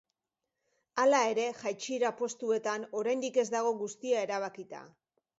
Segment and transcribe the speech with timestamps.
[1.01, 4.81] Hala ere, jaitsiera postuetan oraindik ez dago guztia erabakita.